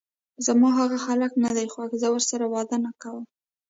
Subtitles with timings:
[0.45, 3.23] زما هغه هلک ندی خوښ، زه ورسره واده نکوم!